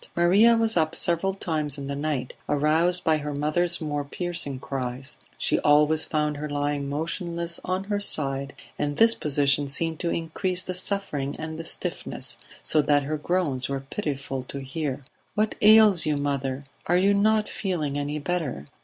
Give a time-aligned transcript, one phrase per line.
[0.15, 5.15] Maria was up several times in the night, aroused by her mother's more piercing cries;
[5.37, 10.63] she always found her lying motionless on her side, and this position seemed to increase
[10.63, 15.03] the suffering and the stiffness, so that her groans were pitiful to hear.
[15.35, 16.63] "What ails you, mother?
[16.87, 18.65] Are you not feeling any better?"